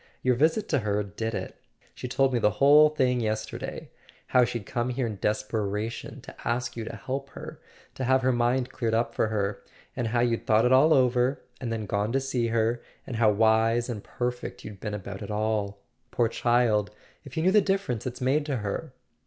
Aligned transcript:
Your 0.23 0.33
visit 0.33 0.67
to 0.69 0.79
her 0.79 1.03
did 1.03 1.35
it. 1.35 1.59
She 1.93 2.07
told 2.07 2.33
me 2.33 2.39
the 2.39 2.49
whole 2.57 2.89
thing 2.89 3.21
yesterday. 3.21 3.91
How 4.25 4.43
she'd 4.43 4.65
come 4.65 4.89
here 4.89 5.05
in 5.05 5.19
desperation, 5.21 6.21
to 6.21 6.33
ask 6.43 6.75
you 6.75 6.83
to 6.85 6.95
help 6.95 7.29
her, 7.33 7.61
to 7.93 8.05
have 8.05 8.23
her 8.23 8.31
mind 8.31 8.71
cleared 8.71 8.95
up 8.95 9.13
for 9.13 9.27
her; 9.27 9.61
and 9.95 10.07
how 10.07 10.21
you'd 10.21 10.47
thought 10.47 10.65
it 10.65 10.71
all 10.73 10.91
over, 10.95 11.43
and 11.61 11.71
then 11.71 11.85
gone 11.85 12.11
to 12.13 12.19
see 12.19 12.47
her, 12.47 12.81
and 13.05 13.17
how 13.17 13.29
wise 13.29 13.89
and 13.89 14.03
perfect 14.03 14.65
you'd 14.65 14.79
been 14.79 14.95
about 14.95 15.21
it 15.21 15.29
all. 15.29 15.77
Poor 16.09 16.27
child— 16.27 16.89
if 17.23 17.37
you 17.37 17.43
knew 17.43 17.51
the 17.51 17.61
difference 17.61 18.07
it's 18.07 18.21
made 18.21 18.43
to 18.47 18.55
her!" 18.57 18.93